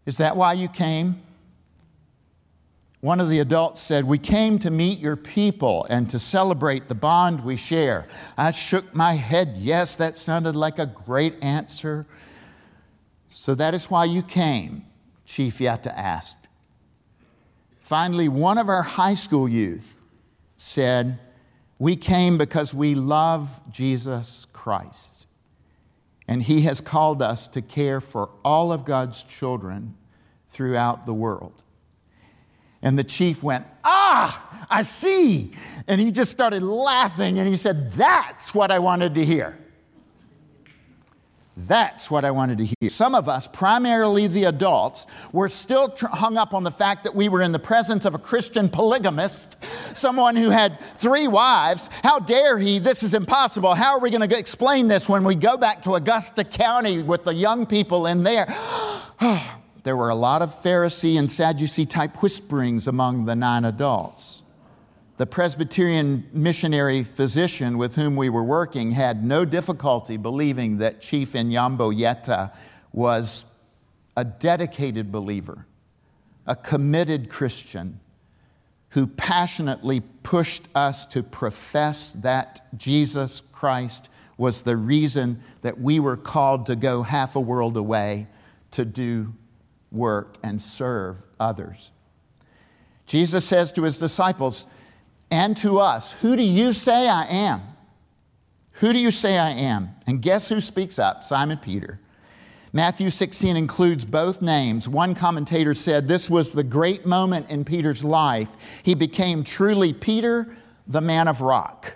Is 0.06 0.16
that 0.16 0.36
why 0.36 0.54
you 0.54 0.68
came? 0.68 1.22
One 3.02 3.18
of 3.18 3.28
the 3.28 3.40
adults 3.40 3.80
said, 3.80 4.04
We 4.04 4.18
came 4.18 4.60
to 4.60 4.70
meet 4.70 5.00
your 5.00 5.16
people 5.16 5.84
and 5.90 6.08
to 6.10 6.20
celebrate 6.20 6.86
the 6.86 6.94
bond 6.94 7.44
we 7.44 7.56
share. 7.56 8.06
I 8.38 8.52
shook 8.52 8.94
my 8.94 9.14
head. 9.14 9.56
Yes, 9.58 9.96
that 9.96 10.16
sounded 10.16 10.54
like 10.54 10.78
a 10.78 10.86
great 10.86 11.34
answer. 11.42 12.06
So 13.28 13.56
that 13.56 13.74
is 13.74 13.90
why 13.90 14.04
you 14.04 14.22
came, 14.22 14.84
Chief 15.24 15.58
Yatta 15.58 15.92
asked. 15.92 16.48
Finally, 17.80 18.28
one 18.28 18.56
of 18.56 18.68
our 18.68 18.82
high 18.82 19.14
school 19.14 19.48
youth 19.48 20.00
said, 20.56 21.18
We 21.80 21.96
came 21.96 22.38
because 22.38 22.72
we 22.72 22.94
love 22.94 23.48
Jesus 23.68 24.46
Christ. 24.52 25.26
And 26.28 26.40
he 26.40 26.62
has 26.62 26.80
called 26.80 27.20
us 27.20 27.48
to 27.48 27.62
care 27.62 28.00
for 28.00 28.30
all 28.44 28.70
of 28.72 28.84
God's 28.84 29.24
children 29.24 29.96
throughout 30.50 31.04
the 31.04 31.14
world. 31.14 31.64
And 32.82 32.98
the 32.98 33.04
chief 33.04 33.42
went, 33.42 33.64
Ah, 33.84 34.66
I 34.68 34.82
see. 34.82 35.52
And 35.86 36.00
he 36.00 36.10
just 36.10 36.30
started 36.30 36.62
laughing 36.62 37.38
and 37.38 37.48
he 37.48 37.56
said, 37.56 37.92
That's 37.92 38.54
what 38.54 38.70
I 38.70 38.78
wanted 38.78 39.14
to 39.14 39.24
hear. 39.24 39.58
That's 41.54 42.10
what 42.10 42.24
I 42.24 42.30
wanted 42.30 42.58
to 42.58 42.64
hear. 42.64 42.88
Some 42.88 43.14
of 43.14 43.28
us, 43.28 43.46
primarily 43.46 44.26
the 44.26 44.44
adults, 44.44 45.06
were 45.32 45.50
still 45.50 45.90
tr- 45.90 46.06
hung 46.06 46.38
up 46.38 46.54
on 46.54 46.64
the 46.64 46.70
fact 46.70 47.04
that 47.04 47.14
we 47.14 47.28
were 47.28 47.42
in 47.42 47.52
the 47.52 47.58
presence 47.58 48.06
of 48.06 48.14
a 48.14 48.18
Christian 48.18 48.70
polygamist, 48.70 49.58
someone 49.92 50.34
who 50.34 50.48
had 50.48 50.78
three 50.96 51.28
wives. 51.28 51.90
How 52.02 52.18
dare 52.18 52.58
he? 52.58 52.78
This 52.78 53.02
is 53.02 53.12
impossible. 53.12 53.74
How 53.74 53.92
are 53.92 54.00
we 54.00 54.08
going 54.08 54.26
to 54.26 54.38
explain 54.38 54.88
this 54.88 55.10
when 55.10 55.24
we 55.24 55.34
go 55.34 55.58
back 55.58 55.82
to 55.82 55.94
Augusta 55.94 56.42
County 56.42 57.02
with 57.02 57.24
the 57.24 57.34
young 57.34 57.66
people 57.66 58.06
in 58.06 58.22
there? 58.22 58.46
there 59.82 59.96
were 59.96 60.10
a 60.10 60.14
lot 60.14 60.42
of 60.42 60.62
Pharisee 60.62 61.18
and 61.18 61.30
Sadducee 61.30 61.86
type 61.86 62.22
whisperings 62.22 62.86
among 62.86 63.24
the 63.24 63.34
nine 63.34 63.64
adults. 63.64 64.42
The 65.16 65.26
Presbyterian 65.26 66.28
missionary 66.32 67.02
physician 67.02 67.78
with 67.78 67.96
whom 67.96 68.16
we 68.16 68.28
were 68.28 68.42
working 68.42 68.92
had 68.92 69.24
no 69.24 69.44
difficulty 69.44 70.16
believing 70.16 70.78
that 70.78 71.00
Chief 71.00 71.32
Inyambo 71.32 71.92
Yeta 71.92 72.52
was 72.92 73.44
a 74.16 74.24
dedicated 74.24 75.10
believer, 75.10 75.66
a 76.46 76.54
committed 76.54 77.28
Christian 77.28 78.00
who 78.90 79.06
passionately 79.06 80.00
pushed 80.22 80.68
us 80.74 81.06
to 81.06 81.22
profess 81.22 82.12
that 82.12 82.66
Jesus 82.76 83.42
Christ 83.52 84.10
was 84.36 84.62
the 84.62 84.76
reason 84.76 85.42
that 85.62 85.80
we 85.80 85.98
were 85.98 86.16
called 86.16 86.66
to 86.66 86.76
go 86.76 87.02
half 87.02 87.36
a 87.36 87.40
world 87.40 87.76
away 87.76 88.26
to 88.72 88.84
do 88.84 89.32
work 89.92 90.36
and 90.42 90.60
serve 90.60 91.16
others. 91.38 91.90
Jesus 93.06 93.44
says 93.44 93.72
to 93.72 93.82
his 93.82 93.98
disciples 93.98 94.66
and 95.30 95.56
to 95.58 95.80
us, 95.80 96.12
Who 96.12 96.36
do 96.36 96.42
you 96.42 96.72
say 96.72 97.08
I 97.08 97.26
am? 97.26 97.62
Who 98.76 98.92
do 98.92 98.98
you 98.98 99.10
say 99.10 99.38
I 99.38 99.50
am? 99.50 99.90
And 100.06 100.22
guess 100.22 100.48
who 100.48 100.60
speaks 100.60 100.98
up? 100.98 101.24
Simon 101.24 101.58
Peter. 101.58 102.00
Matthew 102.74 103.10
16 103.10 103.54
includes 103.54 104.04
both 104.04 104.40
names. 104.40 104.88
One 104.88 105.14
commentator 105.14 105.74
said 105.74 106.08
this 106.08 106.30
was 106.30 106.52
the 106.52 106.64
great 106.64 107.04
moment 107.04 107.50
in 107.50 107.66
Peter's 107.66 108.02
life. 108.02 108.56
He 108.82 108.94
became 108.94 109.44
truly 109.44 109.92
Peter, 109.92 110.56
the 110.86 111.02
man 111.02 111.28
of 111.28 111.42
rock. 111.42 111.94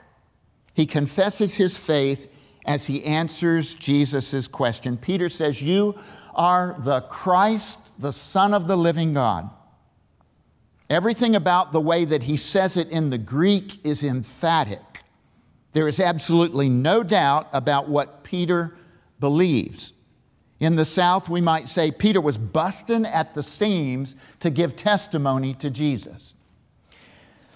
He 0.75 0.85
confesses 0.85 1.55
his 1.55 1.79
faith 1.79 2.31
as 2.67 2.87
he 2.87 3.03
answers 3.05 3.75
Jesus' 3.75 4.47
question. 4.47 4.99
Peter 4.99 5.31
says, 5.31 5.63
You 5.63 5.99
are 6.35 6.77
the 6.81 7.01
Christ, 7.03 7.79
the 7.99 8.13
Son 8.13 8.55
of 8.55 8.69
the 8.69 8.77
living 8.77 9.15
God. 9.15 9.51
Everything 10.89 11.35
about 11.35 11.73
the 11.73 11.81
way 11.81 12.05
that 12.05 12.25
he 12.25 12.37
says 12.37 12.77
it 12.77 12.89
in 12.91 13.11
the 13.11 13.19
Greek 13.19 13.85
is 13.85 14.05
emphatic. 14.05 14.81
There 15.73 15.89
is 15.89 15.99
absolutely 15.99 16.69
no 16.69 17.03
doubt 17.03 17.49
about 17.53 17.89
what 17.89 18.23
Peter 18.23 18.77
believes. 19.19 19.93
In 20.61 20.77
the 20.77 20.85
South, 20.85 21.29
we 21.29 21.41
might 21.41 21.69
say 21.69 21.91
Peter 21.91 22.21
was 22.21 22.39
busting 22.39 23.05
at 23.05 23.35
the 23.35 23.43
seams 23.43 24.15
to 24.41 24.49
give 24.49 24.77
testimony 24.77 25.53
to 25.55 25.69
Jesus 25.69 26.35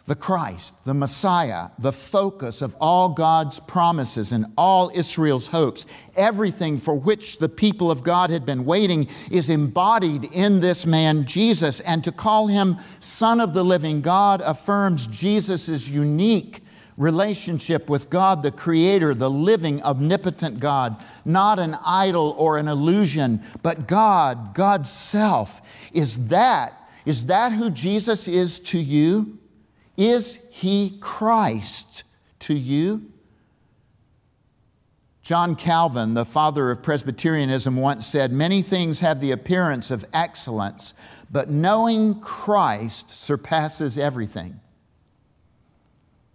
the 0.07 0.15
Christ, 0.15 0.75
the 0.85 0.95
Messiah, 0.95 1.69
the 1.79 1.93
focus 1.93 2.63
of 2.63 2.75
all 2.81 3.11
God's 3.11 3.61
promises 3.61 4.33
and 4.33 4.47
all 4.57 4.91
Israel's 4.95 5.49
hopes, 5.49 5.87
everything 6.17 6.79
for 6.79 6.95
which 6.95 7.39
the 7.39 7.49
people 7.49 7.91
of 7.91 8.03
God 8.03 8.31
had 8.31 8.45
been 8.45 8.65
waiting, 8.65 9.09
is 9.31 9.51
embodied 9.51 10.25
in 10.25 10.61
this 10.61 10.87
man, 10.87 11.27
Jesus. 11.27 11.81
And 11.81 12.03
to 12.05 12.13
call 12.13 12.47
him 12.49 12.79
Son 12.99 13.41
of 13.41 13.55
the 13.55 13.65
living 13.65 14.01
God 14.01 14.41
affirms 14.41 15.07
Jesus' 15.07 15.89
unique 15.89 16.63
relationship 17.01 17.89
with 17.89 18.11
God, 18.11 18.43
the 18.43 18.53
Creator, 18.53 19.15
the 19.15 19.31
living, 19.31 19.83
omnipotent 19.83 20.61
God, 20.61 21.03
not 21.25 21.59
an 21.59 21.75
idol 21.85 22.35
or 22.39 22.59
an 22.59 22.69
illusion, 22.69 23.43
but 23.63 23.89
God, 23.89 24.55
God's 24.55 24.91
self. 24.91 25.63
Is 25.95 26.29
that, 26.29 26.89
is 27.07 27.25
that 27.27 27.53
who 27.53 27.71
Jesus 27.71 28.29
is 28.29 28.59
to 28.61 28.79
you? 28.79 29.40
Is 30.01 30.39
he 30.49 30.97
Christ 30.99 32.05
to 32.39 32.55
you? 32.55 33.13
John 35.21 35.55
Calvin, 35.55 36.15
the 36.15 36.25
father 36.25 36.71
of 36.71 36.83
Presbyterianism, 36.83 37.77
once 37.77 38.07
said 38.07 38.33
Many 38.33 38.63
things 38.63 39.01
have 39.01 39.21
the 39.21 39.31
appearance 39.31 39.91
of 39.91 40.07
excellence, 40.15 40.95
but 41.31 41.51
knowing 41.51 42.19
Christ 42.19 43.11
surpasses 43.11 43.99
everything. 43.99 44.59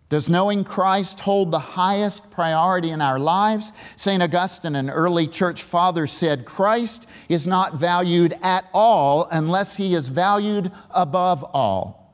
Does 0.10 0.30
knowing 0.30 0.64
Christ 0.64 1.22
hold 1.22 1.50
the 1.50 1.58
highest 1.58 2.30
priority 2.30 2.92
in 2.92 3.02
our 3.02 3.18
lives? 3.18 3.74
St. 3.96 4.22
Augustine, 4.22 4.76
an 4.76 4.92
early 4.92 5.28
church 5.28 5.64
father, 5.64 6.06
said 6.06 6.46
Christ 6.46 7.08
is 7.30 7.48
not 7.48 7.80
valued 7.80 8.38
at 8.44 8.70
all 8.76 9.28
unless 9.32 9.78
he 9.78 9.96
is 9.96 10.08
valued 10.10 10.72
above 10.92 11.44
all. 11.44 12.05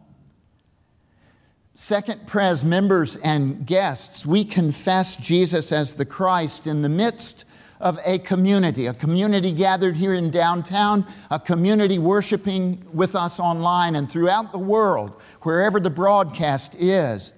Second 1.81 2.27
Pres 2.27 2.63
members 2.63 3.15
and 3.15 3.65
guests, 3.65 4.23
we 4.23 4.45
confess 4.45 5.15
Jesus 5.15 5.71
as 5.71 5.95
the 5.95 6.05
Christ 6.05 6.67
in 6.67 6.83
the 6.83 6.89
midst 6.89 7.45
of 7.79 7.99
a 8.05 8.19
community, 8.19 8.85
a 8.85 8.93
community 8.93 9.51
gathered 9.51 9.95
here 9.95 10.13
in 10.13 10.29
downtown, 10.29 11.07
a 11.31 11.39
community 11.39 11.97
worshiping 11.97 12.85
with 12.93 13.15
us 13.15 13.39
online 13.39 13.95
and 13.95 14.11
throughout 14.11 14.51
the 14.51 14.59
world, 14.59 15.19
wherever 15.41 15.79
the 15.79 15.89
broadcast 15.89 16.75
is. 16.75 17.33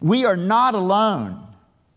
We 0.00 0.24
are 0.24 0.36
not 0.36 0.76
alone. 0.76 1.44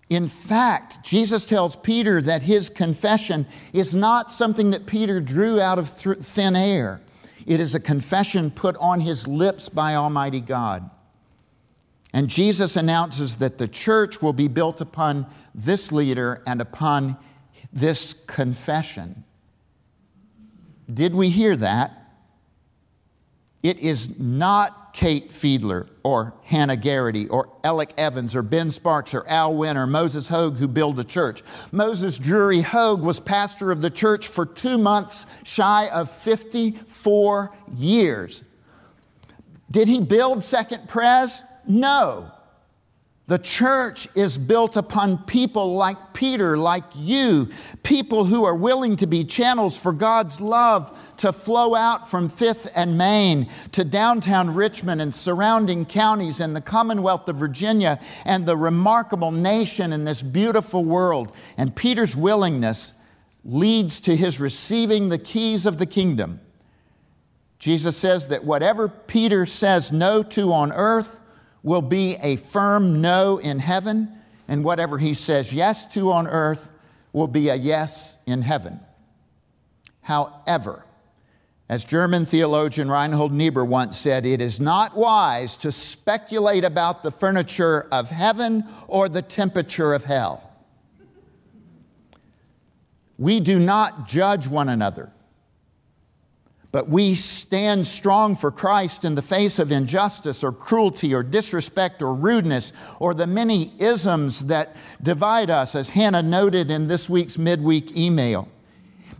In 0.10 0.30
fact, 0.30 1.04
Jesus 1.04 1.46
tells 1.46 1.76
Peter 1.76 2.24
that 2.24 2.42
his 2.42 2.70
confession 2.72 3.46
is 3.72 3.94
not 3.94 4.32
something 4.32 4.72
that 4.72 4.88
Peter 4.88 5.22
drew 5.22 5.62
out 5.62 5.78
of 5.78 5.88
thin 5.90 6.56
air. 6.56 7.02
It 7.46 7.60
is 7.60 7.76
a 7.76 7.80
confession 7.80 8.50
put 8.50 8.76
on 8.78 9.00
his 9.00 9.28
lips 9.28 9.70
by 9.70 9.94
Almighty 9.94 10.42
God. 10.42 10.90
And 12.13 12.29
Jesus 12.29 12.75
announces 12.75 13.38
that 13.38 13.58
the 13.58 13.67
church 13.67 14.22
will 14.22 14.34
be 14.34 14.48
built 14.48 14.82
upon 14.82 15.25
this 15.55 15.91
leader 15.91 16.43
and 16.46 16.62
upon 16.62 17.17
this 17.74 18.13
confession. 18.27 19.24
Did 20.91 21.15
we 21.15 21.29
hear 21.29 21.55
that? 21.55 22.00
It 23.63 23.79
is 23.79 24.20
not 24.20 24.93
Kate 24.93 25.32
Fiedler 25.32 25.88
or 26.03 26.36
Hannah 26.43 26.75
Garrity 26.75 27.27
or 27.29 27.50
Alec 27.63 27.93
Evans 27.98 28.36
or 28.36 28.43
Ben 28.43 28.70
Sparks 28.70 29.13
or 29.13 29.27
Al 29.27 29.55
Wynn 29.55 29.75
or 29.75 29.88
Moses 29.88 30.28
Hogue 30.28 30.58
who 30.58 30.67
build 30.67 30.99
a 30.99 31.04
church. 31.04 31.41
Moses 31.71 32.19
Drury 32.19 32.62
Hogue 32.62 33.02
was 33.02 33.19
pastor 33.19 33.71
of 33.71 33.82
the 33.82 33.89
church 33.89 34.28
for 34.28 34.45
two 34.45 34.78
months, 34.78 35.26
shy 35.43 35.88
of 35.89 36.12
54 36.12 37.56
years. 37.76 38.43
Did 39.71 39.88
he 39.88 39.99
build 39.99 40.43
Second 40.43 40.88
Pres? 40.88 41.41
No. 41.67 42.32
The 43.26 43.38
church 43.38 44.10
is 44.15 44.38
built 44.38 44.76
upon 44.76 45.23
people 45.23 45.76
like 45.76 46.13
Peter, 46.13 46.58
like 46.58 46.84
you, 46.93 47.49
people 47.82 48.26
who 48.26 48.43
are 48.43 48.54
willing 48.54 48.97
to 48.97 49.08
be 49.08 49.23
channels 49.23 49.78
for 49.78 49.93
God's 49.93 50.41
love 50.41 50.97
to 51.17 51.32
flow 51.32 51.73
out 51.73 52.12
from 52.12 52.28
Fifth 52.28 52.69
and 52.76 52.97
Main 52.97 53.49
to 53.71 53.86
downtown 53.86 54.54
Richmond 54.54 55.02
and 55.02 55.13
surrounding 55.13 55.86
counties 55.86 56.41
and 56.41 56.54
the 56.54 56.60
Commonwealth 56.60 57.30
of 57.30 57.38
Virginia 57.38 57.97
and 58.26 58.45
the 58.45 58.58
remarkable 58.58 59.32
nation 59.32 59.93
in 59.93 60.04
this 60.04 60.21
beautiful 60.21 60.84
world. 60.84 61.32
And 61.56 61.73
Peter's 61.73 62.17
willingness 62.17 62.91
leads 63.45 64.02
to 64.02 64.17
his 64.17 64.41
receiving 64.41 65.08
the 65.08 65.17
keys 65.17 65.65
of 65.65 65.78
the 65.78 65.86
kingdom. 65.86 66.41
Jesus 67.58 67.95
says 67.95 68.28
that 68.28 68.43
whatever 68.43 68.89
Peter 68.89 69.45
says 69.45 69.93
no 69.93 70.23
to 70.23 70.52
on 70.52 70.73
earth, 70.73 71.21
will 71.63 71.82
be 71.82 72.17
a 72.21 72.36
firm 72.36 73.02
no 73.02 73.38
in 73.38 73.60
heaven, 73.60 74.10
and 74.47 74.63
whatever 74.63 74.97
he 74.97 75.13
says 75.13 75.54
yes 75.54 75.86
to 75.86 76.12
on 76.12 76.28
earth 76.28 76.69
will 77.13 77.28
be 77.28 77.49
a 77.49 77.56
yes 77.56 78.17
in 78.26 78.41
heaven. 78.41 78.80
However, 80.02 80.86
as 81.69 81.86
German 81.86 82.26
theologian 82.26 82.91
Reinhold 82.91 83.32
Niebuhr 83.32 83.63
once 83.63 83.97
said, 83.97 84.26
it 84.26 84.41
is 84.41 84.60
not 84.60 84.95
wise 84.95 85.56
to 85.58 85.71
speculate 85.71 86.65
about 86.65 87.02
the 87.02 87.12
furniture 87.12 87.88
of 87.91 88.10
heaven 88.10 88.65
or 88.88 89.08
the 89.08 89.21
temperature 89.21 89.93
of 89.93 90.04
hell. 90.04 90.52
We 93.17 93.39
do 93.39 93.60
not 93.60 94.08
judge 94.08 94.47
one 94.47 94.67
another 94.67 95.12
but 96.74 96.90
we 96.90 97.14
stand 97.14 97.86
strong 97.86 98.36
for 98.36 98.50
Christ 98.50 99.06
in 99.06 99.14
the 99.14 99.22
face 99.22 99.60
of 99.60 99.72
injustice 99.72 100.44
or 100.44 100.52
cruelty 100.52 101.14
or 101.14 101.22
disrespect 101.22 102.02
or 102.02 102.16
rudeness 102.16 102.74
or 103.00 103.14
the 103.14 103.28
many 103.28 103.72
isms 103.78 104.48
that 104.48 104.76
divide 105.04 105.52
us, 105.52 105.76
as 105.76 105.90
Hannah 105.90 106.24
noted 106.24 106.72
in 106.72 106.88
this 106.88 107.08
week's 107.08 107.38
midweek 107.38 107.96
email. 107.96 108.48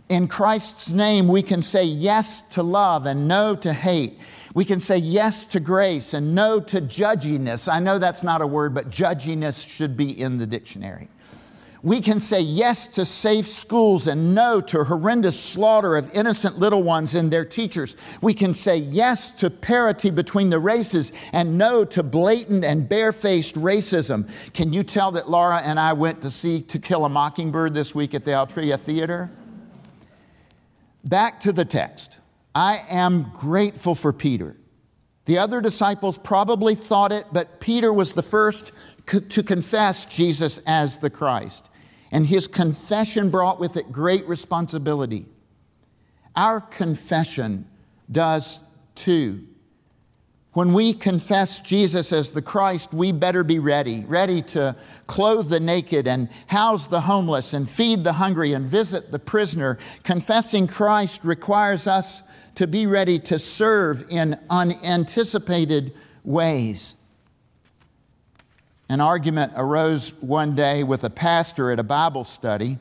In 0.08 0.26
Christ's 0.26 0.90
name, 0.90 1.28
we 1.28 1.42
can 1.42 1.62
say 1.62 1.84
yes 1.84 2.42
to 2.50 2.64
love 2.64 3.06
and 3.06 3.28
no 3.28 3.54
to 3.54 3.72
hate. 3.72 4.18
We 4.54 4.64
can 4.64 4.80
say 4.80 4.98
yes 4.98 5.46
to 5.46 5.60
grace 5.60 6.12
and 6.12 6.34
no 6.34 6.58
to 6.58 6.80
judginess. 6.80 7.72
I 7.72 7.78
know 7.78 8.00
that's 8.00 8.24
not 8.24 8.42
a 8.42 8.46
word, 8.48 8.74
but 8.74 8.90
judginess 8.90 9.64
should 9.64 9.96
be 9.96 10.20
in 10.20 10.38
the 10.38 10.46
dictionary. 10.46 11.08
We 11.84 12.00
can 12.00 12.18
say 12.18 12.40
yes 12.40 12.86
to 12.88 13.04
safe 13.04 13.46
schools 13.46 14.06
and 14.06 14.34
no 14.34 14.62
to 14.62 14.84
horrendous 14.84 15.38
slaughter 15.38 15.96
of 15.96 16.10
innocent 16.16 16.58
little 16.58 16.82
ones 16.82 17.14
and 17.14 17.30
their 17.30 17.44
teachers. 17.44 17.94
We 18.22 18.32
can 18.32 18.54
say 18.54 18.78
yes 18.78 19.28
to 19.32 19.50
parity 19.50 20.08
between 20.08 20.48
the 20.48 20.58
races 20.58 21.12
and 21.34 21.58
no 21.58 21.84
to 21.84 22.02
blatant 22.02 22.64
and 22.64 22.88
barefaced 22.88 23.56
racism. 23.56 24.30
Can 24.54 24.72
you 24.72 24.82
tell 24.82 25.12
that 25.12 25.28
Laura 25.28 25.58
and 25.58 25.78
I 25.78 25.92
went 25.92 26.22
to 26.22 26.30
see 26.30 26.62
To 26.62 26.78
Kill 26.78 27.04
a 27.04 27.10
Mockingbird 27.10 27.74
this 27.74 27.94
week 27.94 28.14
at 28.14 28.24
the 28.24 28.30
Altria 28.30 28.80
Theater? 28.80 29.30
Back 31.04 31.38
to 31.40 31.52
the 31.52 31.66
text. 31.66 32.16
I 32.54 32.80
am 32.88 33.30
grateful 33.34 33.94
for 33.94 34.14
Peter. 34.14 34.56
The 35.26 35.36
other 35.36 35.60
disciples 35.60 36.16
probably 36.16 36.76
thought 36.76 37.12
it, 37.12 37.26
but 37.30 37.60
Peter 37.60 37.92
was 37.92 38.14
the 38.14 38.22
first 38.22 38.72
to 39.06 39.42
confess 39.42 40.06
Jesus 40.06 40.60
as 40.66 40.96
the 40.96 41.10
Christ 41.10 41.68
and 42.14 42.24
his 42.24 42.46
confession 42.46 43.28
brought 43.28 43.58
with 43.58 43.76
it 43.76 43.90
great 43.90 44.26
responsibility. 44.28 45.26
Our 46.36 46.60
confession 46.60 47.66
does 48.10 48.62
too. 48.94 49.42
When 50.52 50.72
we 50.72 50.92
confess 50.92 51.58
Jesus 51.58 52.12
as 52.12 52.30
the 52.30 52.40
Christ, 52.40 52.94
we 52.94 53.10
better 53.10 53.42
be 53.42 53.58
ready, 53.58 54.04
ready 54.06 54.40
to 54.42 54.76
clothe 55.08 55.48
the 55.48 55.58
naked 55.58 56.06
and 56.06 56.28
house 56.46 56.86
the 56.86 57.00
homeless 57.00 57.52
and 57.52 57.68
feed 57.68 58.04
the 58.04 58.12
hungry 58.12 58.52
and 58.52 58.66
visit 58.66 59.10
the 59.10 59.18
prisoner. 59.18 59.80
Confessing 60.04 60.68
Christ 60.68 61.24
requires 61.24 61.88
us 61.88 62.22
to 62.54 62.68
be 62.68 62.86
ready 62.86 63.18
to 63.18 63.40
serve 63.40 64.04
in 64.08 64.38
unanticipated 64.48 65.92
ways. 66.22 66.94
An 68.94 69.00
argument 69.00 69.54
arose 69.56 70.10
one 70.20 70.54
day 70.54 70.84
with 70.84 71.02
a 71.02 71.10
pastor 71.10 71.72
at 71.72 71.80
a 71.80 71.82
Bible 71.82 72.22
study. 72.22 72.78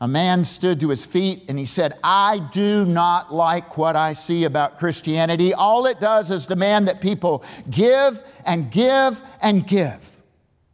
A 0.00 0.06
man 0.06 0.44
stood 0.44 0.78
to 0.78 0.88
his 0.88 1.04
feet 1.04 1.46
and 1.48 1.58
he 1.58 1.66
said, 1.66 1.98
I 2.04 2.38
do 2.52 2.84
not 2.84 3.34
like 3.34 3.76
what 3.76 3.96
I 3.96 4.12
see 4.12 4.44
about 4.44 4.78
Christianity. 4.78 5.52
All 5.52 5.86
it 5.86 5.98
does 5.98 6.30
is 6.30 6.46
demand 6.46 6.86
that 6.86 7.00
people 7.00 7.42
give 7.68 8.22
and 8.44 8.70
give 8.70 9.20
and 9.42 9.66
give. 9.66 10.16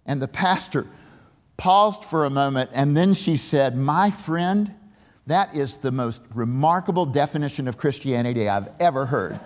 And 0.04 0.20
the 0.20 0.28
pastor 0.28 0.86
paused 1.56 2.04
for 2.04 2.26
a 2.26 2.30
moment, 2.30 2.68
and 2.74 2.94
then 2.94 3.14
she 3.14 3.38
said, 3.38 3.74
My 3.74 4.10
friend, 4.10 4.74
that 5.28 5.56
is 5.56 5.78
the 5.78 5.92
most 5.92 6.20
remarkable 6.34 7.06
definition 7.06 7.68
of 7.68 7.78
Christianity 7.78 8.50
I've 8.50 8.68
ever 8.78 9.06
heard. 9.06 9.40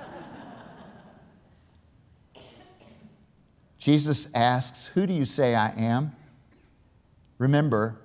Jesus 3.87 4.27
asks, 4.35 4.89
Who 4.95 5.07
do 5.07 5.13
you 5.13 5.25
say 5.25 5.55
I 5.55 5.71
am? 5.77 6.11
Remember, 7.39 8.01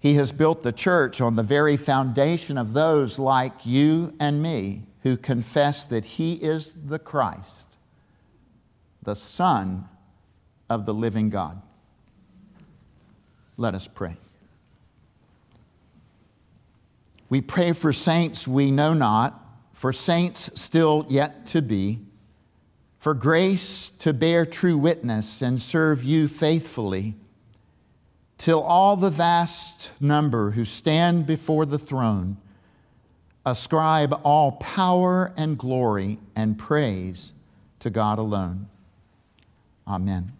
he 0.00 0.14
has 0.14 0.32
built 0.32 0.64
the 0.64 0.72
church 0.72 1.20
on 1.20 1.36
the 1.36 1.44
very 1.44 1.76
foundation 1.76 2.58
of 2.58 2.72
those 2.72 3.20
like 3.20 3.64
you 3.64 4.12
and 4.18 4.42
me 4.42 4.82
who 5.04 5.16
confess 5.16 5.84
that 5.84 6.04
he 6.04 6.32
is 6.32 6.76
the 6.86 6.98
Christ, 6.98 7.68
the 9.04 9.14
Son 9.14 9.88
of 10.68 10.86
the 10.86 10.94
living 10.94 11.30
God. 11.30 11.62
Let 13.56 13.76
us 13.76 13.86
pray. 13.86 14.16
We 17.28 17.42
pray 17.42 17.74
for 17.74 17.92
saints 17.92 18.48
we 18.48 18.72
know 18.72 18.92
not, 18.92 19.40
for 19.72 19.92
saints 19.92 20.50
still 20.60 21.06
yet 21.08 21.46
to 21.46 21.62
be, 21.62 22.00
for 22.98 23.14
grace 23.14 23.90
to 23.98 24.12
bear 24.12 24.44
true 24.44 24.76
witness 24.76 25.40
and 25.40 25.62
serve 25.62 26.02
you 26.02 26.28
faithfully 26.28 27.14
till 28.36 28.60
all 28.60 28.96
the 28.96 29.10
vast 29.10 29.90
number 30.00 30.52
who 30.52 30.64
stand 30.64 31.26
before 31.26 31.66
the 31.66 31.78
throne 31.78 32.36
ascribe 33.44 34.20
all 34.24 34.52
power 34.52 35.32
and 35.36 35.58
glory 35.58 36.18
and 36.36 36.58
praise 36.58 37.32
to 37.80 37.90
God 37.90 38.18
alone. 38.18 38.68
Amen. 39.86 40.37